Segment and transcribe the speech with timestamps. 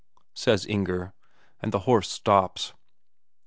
[0.33, 1.13] says Inger,
[1.61, 2.73] and the horse stops.